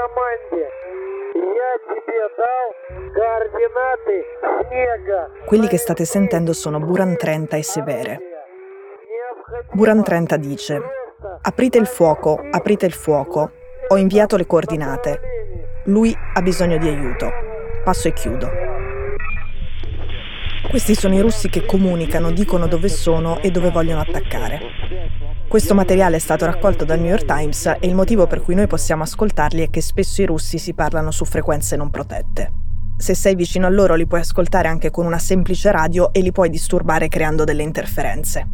команде, 0.00 0.08
по 0.14 0.22
команде. 0.50 0.68
Я 1.34 1.78
тебе 1.88 2.28
dal 2.36 2.68
координаты 3.14 4.24
снега. 4.68 5.30
Quelli 5.46 5.68
che 5.68 5.78
state 5.78 6.04
sentendo 6.04 6.52
sono 6.52 6.80
Buran 6.80 7.16
30 7.16 7.56
e 7.56 7.62
Severe. 7.62 8.20
Buran 9.72 10.02
30 10.02 10.36
dice: 10.36 10.80
Aprite 11.42 11.78
il 11.78 11.86
fuoco, 11.86 12.40
aprite 12.50 12.86
il 12.86 12.92
fuoco. 12.92 13.50
Ho 13.88 13.96
inviato 13.96 14.36
le 14.36 14.46
coordinate. 14.46 15.20
Lui 15.84 16.14
ha 16.34 16.42
bisogno 16.42 16.78
di 16.78 16.88
aiuto. 16.88 17.30
Passo 17.84 18.08
e 18.08 18.12
chiudo. 18.12 18.50
Questi 20.68 20.94
sono 20.94 21.14
i 21.14 21.20
russi 21.20 21.48
che 21.48 21.64
comunicano, 21.64 22.32
dicono 22.32 22.66
dove 22.66 22.88
sono 22.88 23.40
e 23.40 23.50
dove 23.50 23.70
vogliono 23.70 24.00
attaccare. 24.00 25.19
Questo 25.50 25.74
materiale 25.74 26.16
è 26.16 26.18
stato 26.18 26.44
raccolto 26.44 26.84
dal 26.84 26.98
New 26.98 27.08
York 27.08 27.24
Times 27.24 27.66
e 27.66 27.86
il 27.86 27.94
motivo 27.94 28.26
per 28.26 28.42
cui 28.42 28.54
noi 28.54 28.66
possiamo 28.66 29.04
ascoltarli 29.04 29.62
è 29.62 29.70
che 29.70 29.80
spesso 29.80 30.22
i 30.22 30.26
russi 30.26 30.58
si 30.58 30.74
parlano 30.74 31.10
su 31.10 31.24
frequenze 31.24 31.76
non 31.76 31.90
protette. 31.90 32.52
Se 32.98 33.14
sei 33.14 33.34
vicino 33.34 33.66
a 33.66 33.70
loro 33.70 33.94
li 33.94 34.06
puoi 34.06 34.20
ascoltare 34.20 34.68
anche 34.68 34.90
con 34.90 35.06
una 35.06 35.18
semplice 35.18 35.70
radio 35.70 36.12
e 36.12 36.20
li 36.20 36.32
puoi 36.32 36.48
disturbare 36.48 37.08
creando 37.08 37.44
delle 37.44 37.62
interferenze. 37.62 38.48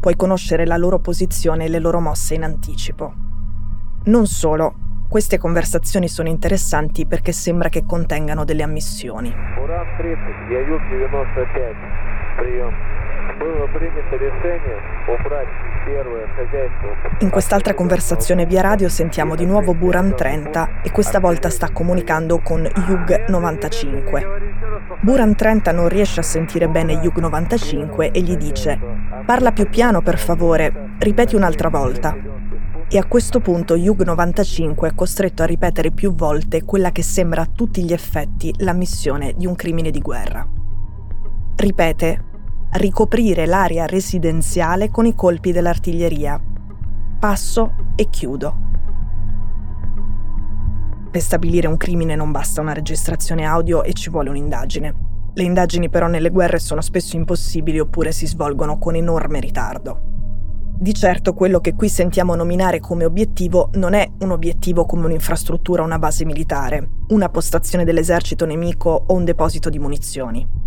Puoi 0.00 0.16
conoscere 0.16 0.64
la 0.64 0.76
loro 0.76 0.98
posizione 0.98 1.64
e 1.66 1.68
le 1.68 1.78
loro 1.78 2.00
mosse 2.00 2.34
in 2.34 2.44
anticipo. 2.44 3.12
Non 4.04 4.26
solo, 4.26 4.74
queste 5.08 5.38
conversazioni 5.38 6.08
sono 6.08 6.28
interessanti 6.28 7.04
perché 7.04 7.32
sembra 7.32 7.68
che 7.68 7.84
contengano 7.84 8.44
delle 8.44 8.62
ammissioni. 8.62 9.28
Уран 9.28 9.96
30, 9.98 10.52
я 10.52 10.60
Юг 10.60 10.80
95. 10.88 11.74
Прием. 12.38 12.72
Было 13.38 13.66
принято 13.66 14.16
решение 14.16 14.78
убрать 15.08 15.48
первое 15.48 15.58
хозяйство. 15.58 15.63
in 17.19 17.29
quest'altra 17.29 17.75
conversazione 17.75 18.47
via 18.47 18.61
radio 18.61 18.89
sentiamo 18.89 19.35
di 19.35 19.45
nuovo 19.45 19.75
Buran 19.75 20.15
30 20.15 20.81
e 20.81 20.91
questa 20.91 21.19
volta 21.19 21.51
sta 21.51 21.69
comunicando 21.71 22.39
con 22.39 22.67
Yug 22.87 23.25
95. 23.27 24.27
Buran 25.01 25.35
30 25.35 25.71
non 25.71 25.87
riesce 25.87 26.21
a 26.21 26.23
sentire 26.23 26.67
bene 26.67 26.93
Yug 26.93 27.17
95 27.17 28.09
e 28.09 28.21
gli 28.21 28.35
dice 28.35 28.79
Parla 29.27 29.51
più 29.51 29.69
piano 29.69 30.01
per 30.01 30.17
favore, 30.17 30.95
ripeti 30.97 31.35
un'altra 31.35 31.69
volta. 31.69 32.15
E 32.89 32.97
a 32.97 33.05
questo 33.05 33.39
punto 33.39 33.75
Yug 33.75 34.01
95 34.01 34.89
è 34.89 34.95
costretto 34.95 35.43
a 35.43 35.45
ripetere 35.45 35.91
più 35.91 36.15
volte 36.15 36.63
quella 36.63 36.91
che 36.91 37.03
sembra 37.03 37.43
a 37.43 37.49
tutti 37.53 37.83
gli 37.83 37.93
effetti 37.93 38.51
la 38.57 38.73
missione 38.73 39.33
di 39.37 39.45
un 39.45 39.53
crimine 39.53 39.91
di 39.91 39.99
guerra. 39.99 40.47
Ripete 41.57 42.24
ricoprire 42.77 43.45
l'area 43.45 43.85
residenziale 43.85 44.89
con 44.91 45.05
i 45.05 45.15
colpi 45.15 45.51
dell'artiglieria. 45.51 46.41
Passo 47.19 47.75
e 47.95 48.09
chiudo. 48.09 48.63
Per 51.09 51.21
stabilire 51.21 51.67
un 51.67 51.77
crimine 51.77 52.15
non 52.15 52.31
basta 52.31 52.59
una 52.59 52.73
registrazione 52.73 53.45
audio 53.45 53.83
e 53.83 53.93
ci 53.93 54.09
vuole 54.09 54.29
un'indagine. 54.29 54.93
Le 55.33 55.43
indagini 55.43 55.89
però 55.89 56.07
nelle 56.07 56.29
guerre 56.29 56.59
sono 56.59 56.81
spesso 56.81 57.15
impossibili 57.15 57.79
oppure 57.79 58.11
si 58.11 58.27
svolgono 58.27 58.77
con 58.77 58.95
enorme 58.95 59.39
ritardo. 59.39 60.01
Di 60.77 60.93
certo 60.93 61.33
quello 61.33 61.61
che 61.61 61.73
qui 61.73 61.87
sentiamo 61.87 62.35
nominare 62.35 62.81
come 62.81 63.05
obiettivo 63.05 63.69
non 63.75 63.93
è 63.93 64.11
un 64.19 64.31
obiettivo 64.31 64.85
come 64.85 65.05
un'infrastruttura 65.05 65.81
o 65.81 65.85
una 65.85 65.99
base 65.99 66.25
militare, 66.25 66.89
una 67.07 67.29
postazione 67.29 67.85
dell'esercito 67.85 68.45
nemico 68.45 69.05
o 69.07 69.13
un 69.13 69.23
deposito 69.23 69.69
di 69.69 69.79
munizioni. 69.79 70.64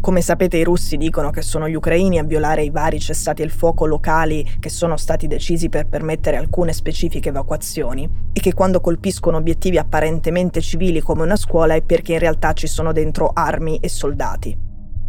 Come 0.00 0.20
sapete 0.20 0.56
i 0.56 0.64
russi 0.64 0.96
dicono 0.96 1.30
che 1.30 1.42
sono 1.42 1.68
gli 1.68 1.74
ucraini 1.74 2.18
a 2.18 2.22
violare 2.22 2.62
i 2.62 2.70
vari 2.70 3.00
cessati 3.00 3.42
il 3.42 3.50
fuoco 3.50 3.84
locali 3.84 4.48
che 4.60 4.68
sono 4.68 4.96
stati 4.96 5.26
decisi 5.26 5.68
per 5.68 5.88
permettere 5.88 6.36
alcune 6.36 6.72
specifiche 6.72 7.30
evacuazioni 7.30 8.08
e 8.32 8.40
che 8.40 8.54
quando 8.54 8.80
colpiscono 8.80 9.38
obiettivi 9.38 9.76
apparentemente 9.76 10.60
civili 10.60 11.00
come 11.00 11.22
una 11.22 11.34
scuola 11.36 11.74
è 11.74 11.82
perché 11.82 12.12
in 12.12 12.20
realtà 12.20 12.52
ci 12.52 12.68
sono 12.68 12.92
dentro 12.92 13.32
armi 13.34 13.78
e 13.80 13.88
soldati. 13.88 14.56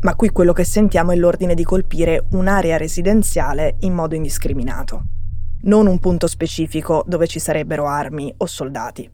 Ma 0.02 0.16
qui 0.16 0.30
quello 0.30 0.54
che 0.54 0.64
sentiamo 0.64 1.12
è 1.12 1.16
l'ordine 1.16 1.54
di 1.54 1.64
colpire 1.64 2.26
un'area 2.32 2.78
residenziale 2.78 3.76
in 3.82 3.94
modo 3.94 4.16
indiscriminato, 4.16 5.04
non 5.64 5.86
un 5.86 6.00
punto 6.00 6.26
specifico 6.26 7.04
dove 7.06 7.28
ci 7.28 7.40
sarebbero 7.40 7.86
armi 7.86 8.34
o 8.38 8.46
soldati. 8.48 9.12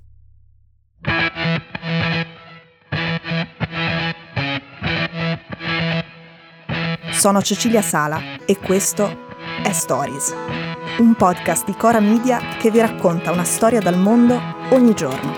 Sono 7.25 7.41
Cecilia 7.41 7.81
Sala 7.81 8.22
e 8.46 8.56
questo 8.59 9.09
è 9.63 9.72
Stories, 9.72 10.31
un 11.00 11.16
podcast 11.18 11.66
di 11.66 11.74
Cora 11.75 12.00
Media 12.00 12.38
che 12.59 12.69
vi 12.69 12.80
racconta 12.80 13.31
una 13.31 13.44
storia 13.44 13.81
dal 13.81 13.97
mondo 13.97 14.40
ogni 14.69 14.94
giorno. 14.94 15.34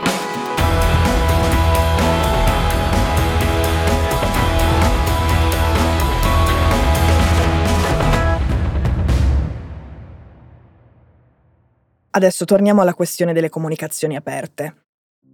Adesso 12.09 12.43
torniamo 12.43 12.81
alla 12.81 12.93
questione 12.95 13.31
delle 13.31 13.47
comunicazioni 13.47 14.17
aperte. 14.17 14.86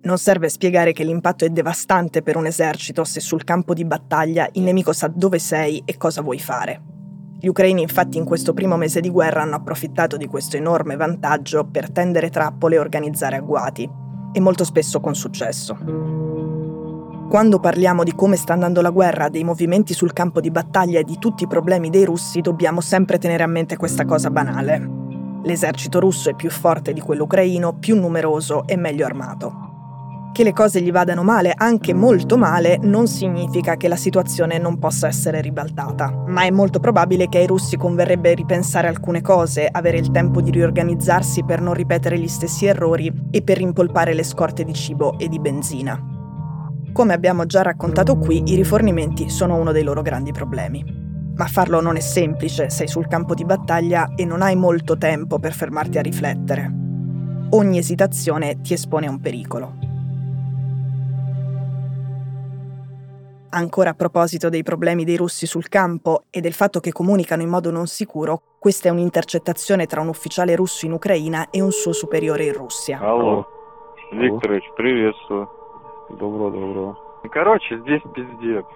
Non 0.05 0.17
serve 0.17 0.49
spiegare 0.49 0.91
che 0.91 1.05
l'impatto 1.05 1.45
è 1.45 1.49
devastante 1.49 2.21
per 2.21 2.35
un 2.35 2.45
esercito 2.45 3.05
se 3.05 3.21
sul 3.21 3.45
campo 3.45 3.73
di 3.73 3.85
battaglia 3.85 4.49
il 4.53 4.63
nemico 4.63 4.91
sa 4.91 5.07
dove 5.07 5.39
sei 5.39 5.81
e 5.85 5.95
cosa 5.95 6.21
vuoi 6.21 6.39
fare. 6.39 6.81
Gli 7.39 7.47
ucraini 7.47 7.81
infatti 7.81 8.17
in 8.17 8.25
questo 8.25 8.53
primo 8.53 8.75
mese 8.75 8.99
di 8.99 9.09
guerra 9.09 9.43
hanno 9.43 9.55
approfittato 9.55 10.17
di 10.17 10.27
questo 10.27 10.57
enorme 10.57 10.97
vantaggio 10.97 11.65
per 11.65 11.89
tendere 11.89 12.29
trappole 12.29 12.75
e 12.75 12.79
organizzare 12.79 13.37
agguati, 13.37 13.89
e 14.33 14.39
molto 14.41 14.65
spesso 14.65 14.99
con 14.99 15.15
successo. 15.15 15.77
Quando 17.29 17.59
parliamo 17.59 18.03
di 18.03 18.13
come 18.13 18.35
sta 18.35 18.51
andando 18.51 18.81
la 18.81 18.89
guerra, 18.89 19.29
dei 19.29 19.45
movimenti 19.45 19.93
sul 19.93 20.11
campo 20.11 20.41
di 20.41 20.51
battaglia 20.51 20.99
e 20.99 21.03
di 21.03 21.17
tutti 21.17 21.43
i 21.45 21.47
problemi 21.47 21.89
dei 21.89 22.03
russi, 22.03 22.41
dobbiamo 22.41 22.81
sempre 22.81 23.19
tenere 23.19 23.43
a 23.43 23.47
mente 23.47 23.77
questa 23.77 24.03
cosa 24.03 24.29
banale. 24.29 25.01
L'esercito 25.43 26.01
russo 26.01 26.29
è 26.29 26.33
più 26.35 26.49
forte 26.49 26.91
di 26.91 26.99
quello 26.99 27.23
ucraino, 27.23 27.73
più 27.73 27.97
numeroso 27.97 28.67
e 28.67 28.75
meglio 28.75 29.05
armato. 29.05 29.62
Che 30.33 30.43
le 30.43 30.51
cose 30.51 30.81
gli 30.81 30.91
vadano 30.91 31.21
male, 31.21 31.53
anche 31.55 31.93
molto 31.93 32.37
male, 32.37 32.79
non 32.81 33.05
significa 33.05 33.75
che 33.75 33.87
la 33.87 33.95
situazione 33.95 34.57
non 34.57 34.79
possa 34.79 35.05
essere 35.05 35.41
ribaltata, 35.41 36.23
ma 36.25 36.41
è 36.41 36.49
molto 36.49 36.79
probabile 36.79 37.29
che 37.29 37.37
ai 37.37 37.45
russi 37.45 37.77
converrebbe 37.77 38.33
ripensare 38.33 38.87
alcune 38.87 39.21
cose, 39.21 39.69
avere 39.71 39.99
il 39.99 40.09
tempo 40.09 40.41
di 40.41 40.49
riorganizzarsi 40.49 41.43
per 41.43 41.61
non 41.61 41.75
ripetere 41.75 42.17
gli 42.17 42.27
stessi 42.27 42.65
errori 42.65 43.13
e 43.29 43.43
per 43.43 43.57
rimpolpare 43.57 44.15
le 44.15 44.23
scorte 44.23 44.63
di 44.63 44.73
cibo 44.73 45.19
e 45.19 45.27
di 45.27 45.39
benzina. 45.39 46.01
Come 46.91 47.13
abbiamo 47.13 47.45
già 47.45 47.61
raccontato 47.61 48.17
qui, 48.17 48.41
i 48.47 48.55
rifornimenti 48.55 49.29
sono 49.29 49.57
uno 49.57 49.71
dei 49.71 49.83
loro 49.83 50.01
grandi 50.01 50.31
problemi. 50.31 50.83
Ma 51.35 51.45
farlo 51.45 51.79
non 51.79 51.95
è 51.95 51.99
semplice, 51.99 52.71
sei 52.71 52.87
sul 52.87 53.07
campo 53.07 53.35
di 53.35 53.45
battaglia 53.45 54.15
e 54.15 54.25
non 54.25 54.41
hai 54.41 54.55
molto 54.55 54.97
tempo 54.97 55.37
per 55.37 55.53
fermarti 55.53 55.99
a 55.99 56.01
riflettere. 56.01 56.73
Ogni 57.51 57.77
esitazione 57.77 58.61
ti 58.61 58.73
espone 58.73 59.05
a 59.05 59.11
un 59.11 59.19
pericolo. 59.19 59.91
Ancora 63.52 63.90
a 63.90 63.94
proposito 63.94 64.50
dei 64.50 64.62
problemi 64.62 65.04
dei 65.04 65.16
russi 65.16 65.46
sul 65.46 65.68
campo 65.68 66.24
e 66.30 66.40
del 66.40 66.52
fatto 66.52 66.80
che 66.80 66.92
comunicano 66.92 67.42
in 67.42 67.48
modo 67.48 67.70
non 67.70 67.86
sicuro, 67.86 68.42
questa 68.58 68.88
è 68.88 68.90
un'intercettazione 68.90 69.86
tra 69.86 70.02
un 70.02 70.08
ufficiale 70.08 70.54
russo 70.54 70.84
in 70.84 70.92
Ucraina 70.92 71.48
e 71.50 71.62
un 71.62 71.70
suo 71.70 71.92
superiore 71.92 72.44
in 72.44 72.52
Russia. 72.52 72.98
Алло, 73.00 73.46
Викторович, 74.12 74.64
приветствую. 74.74 75.48
Добро, 76.10 76.50
добро. 76.50 77.11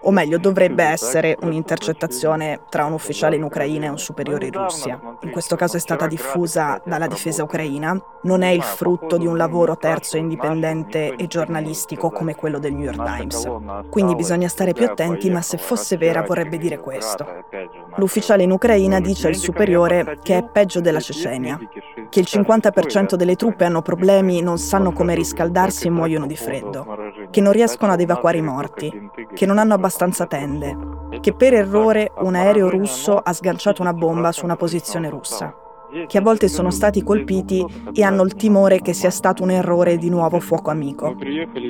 O 0.01 0.11
meglio, 0.11 0.37
dovrebbe 0.37 0.83
essere 0.83 1.37
un'intercettazione 1.41 2.61
tra 2.69 2.85
un 2.85 2.93
ufficiale 2.93 3.35
in 3.35 3.43
Ucraina 3.43 3.87
e 3.87 3.89
un 3.89 3.97
superiore 3.97 4.45
in 4.45 4.53
Russia. 4.53 4.99
In 5.21 5.31
questo 5.31 5.55
caso 5.55 5.77
è 5.77 5.79
stata 5.79 6.07
diffusa 6.07 6.81
dalla 6.85 7.07
difesa 7.07 7.43
ucraina, 7.43 7.99
non 8.23 8.41
è 8.41 8.49
il 8.49 8.63
frutto 8.63 9.17
di 9.17 9.25
un 9.25 9.37
lavoro 9.37 9.77
terzo 9.77 10.17
indipendente 10.17 11.15
e 11.15 11.27
giornalistico 11.27 12.09
come 12.09 12.35
quello 12.35 12.59
del 12.59 12.73
New 12.73 12.91
York 12.91 13.03
Times. 13.03 13.89
Quindi 13.89 14.15
bisogna 14.15 14.47
stare 14.47 14.73
più 14.73 14.85
attenti, 14.85 15.29
ma 15.29 15.41
se 15.41 15.57
fosse 15.57 15.97
vera 15.97 16.21
vorrebbe 16.21 16.57
dire 16.57 16.79
questo. 16.79 17.25
L'ufficiale 17.95 18.43
in 18.43 18.51
Ucraina 18.51 18.99
dice 18.99 19.27
al 19.27 19.35
superiore 19.35 20.19
che 20.23 20.37
è 20.37 20.43
peggio 20.43 20.81
della 20.81 20.99
Cecenia 20.99 21.59
che 22.09 22.19
il 22.19 22.27
50% 22.29 23.15
delle 23.15 23.35
truppe 23.35 23.65
hanno 23.65 23.81
problemi, 23.81 24.41
non 24.41 24.57
sanno 24.57 24.91
come 24.91 25.15
riscaldarsi 25.15 25.87
e 25.87 25.91
muoiono 25.91 26.25
di 26.25 26.35
freddo, 26.35 26.85
che 27.29 27.41
non 27.41 27.51
riescono 27.51 27.91
ad 27.91 28.01
evacuare 28.01 28.37
i 28.37 28.41
morti, 28.41 29.09
che 29.33 29.45
non 29.45 29.57
hanno 29.57 29.73
abbastanza 29.73 30.25
tende, 30.25 30.75
che 31.19 31.33
per 31.33 31.53
errore 31.53 32.11
un 32.19 32.35
aereo 32.35 32.69
russo 32.69 33.17
ha 33.17 33.33
sganciato 33.33 33.81
una 33.81 33.93
bomba 33.93 34.31
su 34.31 34.45
una 34.45 34.55
posizione 34.55 35.09
russa, 35.09 35.53
che 36.05 36.17
a 36.17 36.21
volte 36.21 36.47
sono 36.47 36.69
stati 36.69 37.03
colpiti 37.03 37.65
e 37.93 38.03
hanno 38.03 38.23
il 38.23 38.35
timore 38.35 38.81
che 38.81 38.93
sia 38.93 39.09
stato 39.09 39.43
un 39.43 39.51
errore 39.51 39.97
di 39.97 40.09
nuovo 40.09 40.39
fuoco 40.39 40.69
amico, 40.69 41.15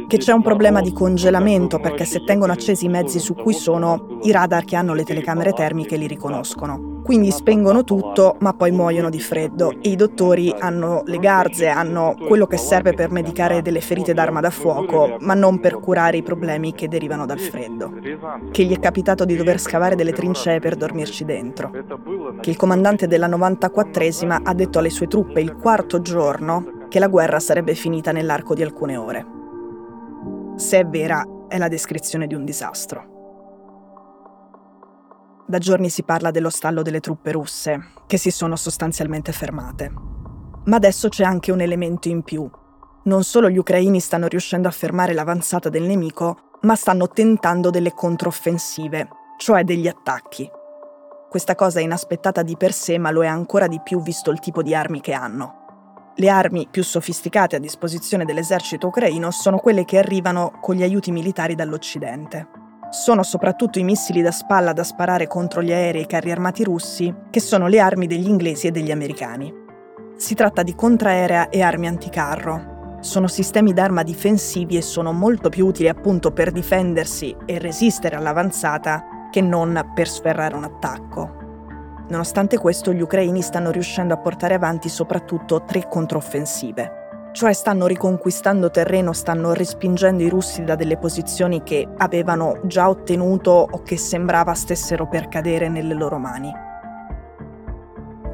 che 0.08 0.18
c'è 0.18 0.34
un 0.34 0.42
problema 0.42 0.82
di 0.82 0.92
congelamento 0.92 1.80
perché 1.80 2.06
se 2.06 2.24
tengono 2.24 2.52
accesi 2.52 2.86
i 2.86 2.90
mezzi 2.90 3.20
su 3.20 3.36
cui 3.36 3.54
sono, 3.54 4.20
i 4.24 4.32
radar 4.32 4.64
che 4.66 4.76
hanno 4.76 4.94
le 4.94 5.04
telecamere 5.04 5.54
termiche 5.54 5.98
li 5.98 6.08
riconoscono. 6.08 6.97
Quindi 7.08 7.32
spengono 7.32 7.86
tutto, 7.86 8.36
ma 8.40 8.52
poi 8.52 8.72
muoiono 8.72 9.10
di 9.10 9.22
freddo 9.22 9.72
e 9.82 9.92
i 9.92 9.96
dottori 9.96 10.54
hanno 10.60 11.04
le 11.06 11.20
garze, 11.20 11.68
hanno 11.68 12.18
quello 12.28 12.46
che 12.48 12.58
serve 12.58 12.94
per 12.94 13.10
medicare 13.12 13.62
delle 13.62 13.80
ferite 13.80 14.14
d'arma 14.14 14.42
da 14.42 14.50
fuoco, 14.50 15.16
ma 15.22 15.34
non 15.34 15.62
per 15.62 15.80
curare 15.80 16.18
i 16.18 16.22
problemi 16.22 16.74
che 16.74 16.90
derivano 16.90 17.26
dal 17.26 17.40
freddo. 17.40 17.94
Che 18.52 18.64
gli 18.66 18.76
è 18.76 18.80
capitato 18.80 19.24
di 19.24 19.38
dover 19.38 19.58
scavare 19.58 19.96
delle 19.96 20.12
trincee 20.12 20.60
per 20.60 20.76
dormirci 20.76 21.24
dentro. 21.24 21.72
Che 22.42 22.50
il 22.50 22.58
comandante 22.58 23.08
della 23.08 23.30
94esima 23.30 24.42
ha 24.44 24.54
detto 24.54 24.80
alle 24.80 24.90
sue 24.90 25.08
truppe 25.08 25.40
il 25.40 25.56
quarto 25.56 26.02
giorno 26.02 26.88
che 26.90 27.00
la 27.00 27.08
guerra 27.08 27.40
sarebbe 27.40 27.74
finita 27.74 28.12
nell'arco 28.12 28.54
di 28.54 28.64
alcune 28.64 28.98
ore. 28.98 29.26
Se 30.58 30.78
è 30.78 30.86
vera, 30.86 31.26
è 31.48 31.58
la 31.58 31.70
descrizione 31.70 32.28
di 32.28 32.36
un 32.36 32.44
disastro. 32.44 33.16
Da 35.50 35.60
giorni 35.60 35.90
si 35.90 36.04
parla 36.04 36.30
dello 36.30 36.50
stallo 36.50 36.82
delle 36.82 37.00
truppe 37.00 37.32
russe, 37.32 37.92
che 38.06 38.18
si 38.18 38.32
sono 38.32 38.58
sostanzialmente 38.58 39.32
fermate. 39.32 39.90
Ma 40.66 40.76
adesso 40.76 41.08
c'è 41.08 41.24
anche 41.24 41.54
un 41.54 41.62
elemento 41.62 42.10
in 42.10 42.22
più. 42.22 42.50
Non 43.04 43.24
solo 43.24 43.50
gli 43.50 43.58
ucraini 43.58 44.02
stanno 44.02 44.28
riuscendo 44.28 44.68
a 44.68 44.72
fermare 44.72 45.14
l'avanzata 45.14 45.70
del 45.70 45.84
nemico, 45.84 46.58
ma 46.64 46.76
stanno 46.76 47.08
tentando 47.08 47.70
delle 47.70 47.94
controffensive, 47.94 49.08
cioè 49.38 49.64
degli 49.64 49.88
attacchi. 49.88 50.52
Questa 51.30 51.56
cosa 51.56 51.80
è 51.80 51.84
inaspettata 51.84 52.42
di 52.42 52.58
per 52.58 52.74
sé, 52.74 52.98
ma 52.98 53.10
lo 53.12 53.24
è 53.24 53.28
ancora 53.28 53.68
di 53.68 53.80
più 53.82 54.02
visto 54.02 54.32
il 54.32 54.40
tipo 54.40 54.62
di 54.62 54.76
armi 54.76 55.00
che 55.00 55.14
hanno. 55.14 56.12
Le 56.18 56.28
armi 56.28 56.68
più 56.70 56.84
sofisticate 56.84 57.56
a 57.56 57.60
disposizione 57.60 58.26
dell'esercito 58.26 58.88
ucraino 58.88 59.32
sono 59.32 59.60
quelle 59.60 59.86
che 59.86 59.98
arrivano 59.98 60.58
con 60.60 60.76
gli 60.76 60.84
aiuti 60.84 61.12
militari 61.12 61.56
dall'Occidente 61.56 62.57
sono 62.90 63.24
soprattutto 63.24 63.80
i 63.80 63.84
missili 63.84 64.22
da 64.22 64.32
spalla 64.32 64.74
da 64.74 64.84
sparare 64.84 65.28
contro 65.28 65.62
gli 65.62 65.72
aerei 65.72 66.02
e 66.02 66.04
i 66.04 66.08
carri 66.08 66.32
armati 66.32 66.64
russi, 66.64 67.14
che 67.30 67.40
sono 67.40 67.68
le 67.68 67.80
armi 67.80 68.08
degli 68.08 68.28
inglesi 68.28 68.68
e 68.68 68.72
degli 68.72 68.92
americani. 68.92 69.54
Si 70.16 70.36
tratta 70.36 70.64
di 70.64 70.74
contraerea 70.74 71.50
e 71.50 71.62
armi 71.62 71.88
anticarro. 71.88 72.98
Sono 73.02 73.28
sistemi 73.28 73.74
d'arma 73.74 74.04
difensivi 74.04 74.78
e 74.78 74.82
sono 74.82 75.12
molto 75.12 75.50
più 75.50 75.68
utili 75.68 75.90
appunto 75.90 76.32
per 76.32 76.52
difendersi 76.52 77.36
e 77.46 77.60
resistere 77.60 78.16
all'avanzata 78.16 79.30
che 79.30 79.42
non 79.42 79.92
per 79.94 80.08
sferrare 80.08 80.56
un 80.56 80.64
attacco. 80.64 81.36
Nonostante 82.10 82.58
questo, 82.58 82.94
gli 82.94 83.02
ucraini 83.02 83.42
stanno 83.42 83.70
riuscendo 83.70 84.14
a 84.14 84.18
portare 84.18 84.56
avanti 84.56 84.90
soprattutto 84.90 85.64
tre 85.66 85.88
controffensive 85.88 87.06
cioè 87.38 87.54
stanno 87.54 87.86
riconquistando 87.86 88.72
terreno, 88.72 89.14
stanno 89.14 89.54
respingendo 89.54 90.24
i 90.24 90.28
russi 90.28 90.64
da 90.64 90.74
delle 90.74 90.98
posizioni 90.98 91.62
che 91.62 91.88
avevano 91.98 92.62
già 92.64 92.90
ottenuto 92.90 93.52
o 93.52 93.84
che 93.84 93.96
sembrava 93.96 94.56
stessero 94.56 95.08
per 95.08 95.28
cadere 95.28 95.70
nelle 95.70 95.94
loro 95.94 96.18
mani. 96.18 96.52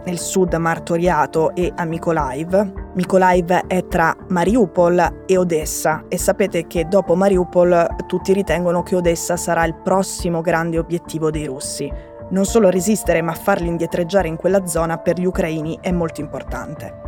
Nel 0.06 0.18
sud 0.18 0.54
martoriato 0.54 1.54
e 1.54 1.70
a 1.76 1.84
Mykolaiv. 1.84 2.94
Mykolaiv 2.94 3.68
è 3.68 3.86
tra 3.88 4.16
Mariupol 4.30 5.24
e 5.26 5.38
Odessa 5.38 6.06
e 6.08 6.18
sapete 6.18 6.66
che 6.66 6.88
dopo 6.88 7.16
Mariupol 7.16 7.96
tutti 8.08 8.32
ritengono 8.32 8.84
che 8.84 8.96
Odessa 8.96 9.36
sarà 9.36 9.66
il 9.66 9.76
prossimo 9.76 10.40
grande 10.40 10.80
obiettivo 10.80 11.30
dei 11.30 11.46
russi. 11.46 11.92
Non 12.30 12.46
solo 12.46 12.70
resistere 12.70 13.22
ma 13.22 13.34
farli 13.34 13.68
indietreggiare 13.68 14.30
in 14.30 14.38
quella 14.38 14.66
zona 14.66 14.98
per 14.98 15.20
gli 15.20 15.26
ucraini 15.26 15.78
è 15.82 15.92
molto 15.92 16.22
importante. 16.22 17.03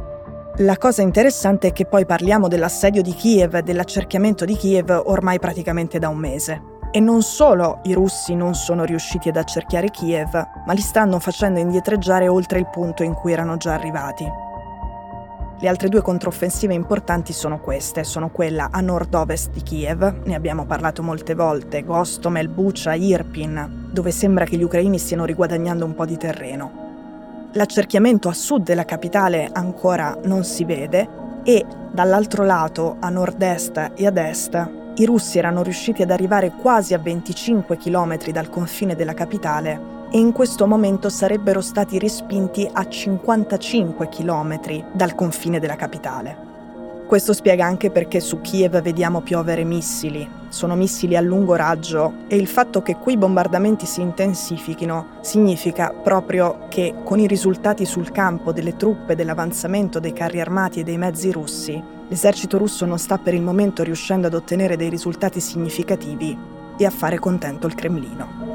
La 0.59 0.77
cosa 0.77 1.01
interessante 1.01 1.67
è 1.67 1.73
che 1.73 1.85
poi 1.85 2.05
parliamo 2.05 2.47
dell'assedio 2.47 3.01
di 3.01 3.13
Kiev, 3.13 3.59
dell'accerchiamento 3.59 4.45
di 4.45 4.55
Kiev 4.55 4.89
ormai 5.07 5.37
praticamente 5.37 5.99
da 5.99 6.07
un 6.07 6.17
mese. 6.17 6.61
E 6.91 7.01
non 7.01 7.23
solo 7.23 7.81
i 7.83 7.93
russi 7.93 8.35
non 8.35 8.55
sono 8.55 8.85
riusciti 8.85 9.27
ad 9.27 9.35
accerchiare 9.35 9.91
Kiev, 9.91 10.31
ma 10.65 10.71
li 10.71 10.79
stanno 10.79 11.19
facendo 11.19 11.59
indietreggiare 11.59 12.29
oltre 12.29 12.59
il 12.59 12.69
punto 12.69 13.03
in 13.03 13.15
cui 13.15 13.33
erano 13.33 13.57
già 13.57 13.73
arrivati. 13.73 14.25
Le 15.59 15.67
altre 15.67 15.89
due 15.89 16.01
controffensive 16.01 16.73
importanti 16.73 17.33
sono 17.33 17.59
queste, 17.59 18.05
sono 18.05 18.29
quella 18.29 18.69
a 18.71 18.79
nord-ovest 18.79 19.51
di 19.51 19.61
Kiev, 19.61 20.21
ne 20.23 20.35
abbiamo 20.35 20.65
parlato 20.65 21.03
molte 21.03 21.35
volte, 21.35 21.83
Gostomel, 21.83 22.47
Bucha, 22.47 22.93
Irpin, 22.93 23.89
dove 23.91 24.11
sembra 24.11 24.45
che 24.45 24.55
gli 24.55 24.63
ucraini 24.63 24.99
stiano 24.99 25.25
riguadagnando 25.25 25.83
un 25.83 25.95
po' 25.95 26.05
di 26.05 26.15
terreno, 26.15 26.84
L'accerchiamento 27.55 28.27
a 28.27 28.33
sud 28.33 28.63
della 28.63 28.83
capitale 28.83 29.49
ancora 29.49 30.17
non 30.23 30.43
si 30.43 30.65
vede 30.65 31.07
e 31.43 31.65
dall'altro 31.89 32.43
lato, 32.43 32.97
a 32.99 33.07
nord-est 33.07 33.91
e 33.95 34.05
ad 34.05 34.17
est, 34.17 34.71
i 34.95 35.05
russi 35.05 35.37
erano 35.37 35.63
riusciti 35.63 36.01
ad 36.01 36.11
arrivare 36.11 36.51
quasi 36.51 36.93
a 36.93 36.97
25 36.97 37.77
km 37.77 38.29
dal 38.31 38.49
confine 38.49 38.93
della 38.93 39.13
capitale 39.13 39.93
e 40.11 40.19
in 40.19 40.33
questo 40.33 40.67
momento 40.67 41.07
sarebbero 41.07 41.61
stati 41.61 41.97
respinti 41.97 42.69
a 42.69 42.85
55 42.85 44.09
km 44.09 44.59
dal 44.91 45.15
confine 45.15 45.57
della 45.57 45.77
capitale. 45.77 46.44
Questo 47.05 47.33
spiega 47.33 47.63
anche 47.63 47.91
perché 47.91 48.19
su 48.19 48.41
Kiev 48.41 48.81
vediamo 48.81 49.21
piovere 49.21 49.63
missili. 49.63 50.27
Sono 50.47 50.75
missili 50.75 51.15
a 51.15 51.21
lungo 51.21 51.53
raggio 51.53 52.13
e 52.27 52.35
il 52.35 52.47
fatto 52.47 52.81
che 52.81 52.95
quei 52.95 53.15
bombardamenti 53.15 53.85
si 53.85 54.01
intensifichino 54.01 55.19
significa 55.21 55.91
proprio 55.91 56.65
che 56.67 56.95
con 57.03 57.19
i 57.19 57.27
risultati 57.27 57.85
sul 57.85 58.11
campo 58.11 58.51
delle 58.51 58.75
truppe, 58.75 59.13
dell'avanzamento 59.13 59.99
dei 59.99 60.13
carri 60.13 60.41
armati 60.41 60.79
e 60.79 60.83
dei 60.83 60.97
mezzi 60.97 61.31
russi, 61.31 61.81
l'esercito 62.07 62.57
russo 62.57 62.85
non 62.85 62.97
sta 62.97 63.19
per 63.19 63.35
il 63.35 63.43
momento 63.43 63.83
riuscendo 63.83 64.25
ad 64.25 64.33
ottenere 64.33 64.75
dei 64.75 64.89
risultati 64.89 65.39
significativi 65.39 66.35
e 66.75 66.85
a 66.85 66.89
fare 66.89 67.19
contento 67.19 67.67
il 67.67 67.75
Cremlino. 67.75 68.54